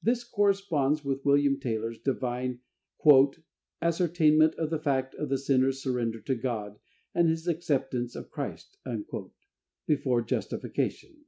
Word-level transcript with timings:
This 0.00 0.22
corresponds 0.22 1.04
with 1.04 1.24
William 1.24 1.58
Taylor's 1.58 1.98
Divine 1.98 2.60
"ascertainment 3.82 4.54
of 4.54 4.70
the 4.70 4.78
fact 4.78 5.16
of 5.16 5.30
the 5.30 5.36
sinner's 5.36 5.82
surrender 5.82 6.20
to 6.20 6.36
God, 6.36 6.78
and 7.12 7.28
his 7.28 7.48
acceptance 7.48 8.14
of 8.14 8.30
Christ," 8.30 8.78
before 9.88 10.22
justification. 10.22 11.24